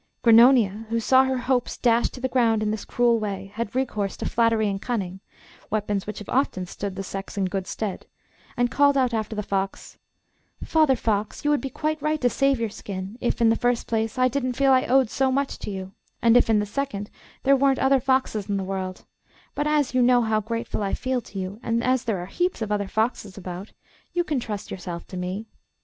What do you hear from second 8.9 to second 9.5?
out after the